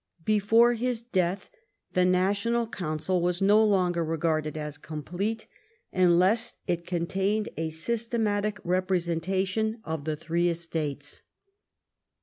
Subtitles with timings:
[0.25, 1.51] Before his death
[1.93, 5.45] the national council was no longer regarded as complete
[5.93, 11.21] unless it contained a systematic representa tion of the three estates.